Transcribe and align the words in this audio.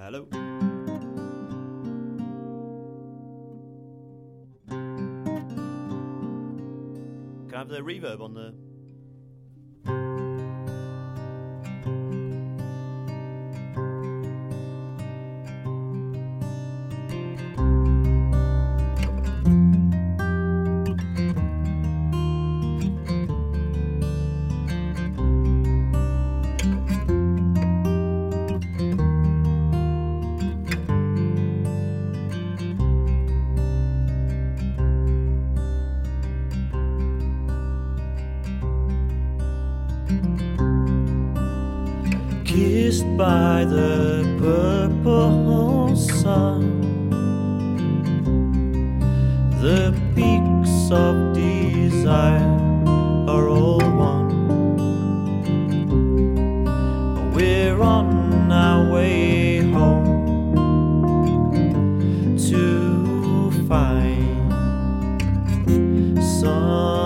Hello. 0.00 0.26
Can 0.26 0.44
I 7.52 7.58
have 7.58 7.68
the 7.68 7.80
reverb 7.80 8.20
on 8.20 8.34
the. 8.34 8.67
Kissed 42.58 43.06
by 43.16 43.64
the 43.64 44.24
purple 44.40 45.94
sun, 45.94 46.90
the 49.62 49.94
peaks 50.16 50.90
of 50.90 51.34
desire 51.34 52.42
are 53.28 53.48
all 53.48 53.78
one. 53.78 54.32
We're 57.32 57.80
on 57.80 58.50
our 58.50 58.92
way 58.92 59.58
home 59.58 60.26
to 62.50 63.52
find 63.68 64.50
some 66.20 66.97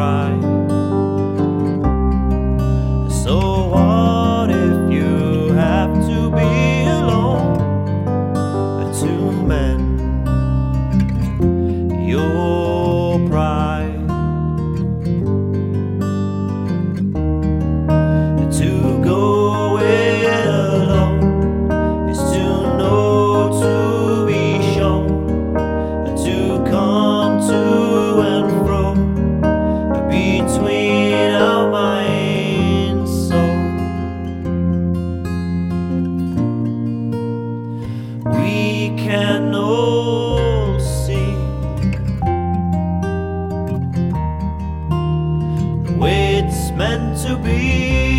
cry. 0.00 0.39
We 38.90 38.96
can 38.96 39.54
all 39.54 40.80
see 40.80 41.34
the 45.84 45.96
way 45.96 46.38
it's 46.38 46.72
meant 46.72 47.18
to 47.22 47.36
be. 47.36 48.18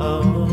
Oh. 0.00 0.46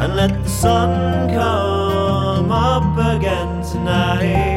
And 0.00 0.16
let 0.16 0.42
the 0.42 0.48
sun 0.48 1.30
come 1.30 2.50
up 2.50 2.98
again 3.16 3.62
tonight. 3.62 4.55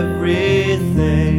everything. 0.00 1.29